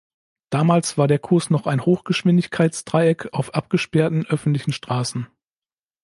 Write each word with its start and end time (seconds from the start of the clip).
Damals 0.49 0.97
war 0.97 1.07
der 1.07 1.19
Kurs 1.19 1.51
noch 1.51 1.67
ein 1.67 1.85
Hochgeschwindigkeits-Dreieck 1.85 3.31
auf 3.33 3.53
abgesperrten 3.53 4.25
öffentlichen 4.25 4.71
Straßen. 4.73 5.27